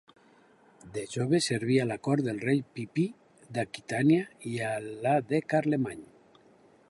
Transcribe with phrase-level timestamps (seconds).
[0.93, 3.05] De jove serví a la cort del rei Pipí
[3.57, 6.01] d'Aquitània i a la de Carlemany.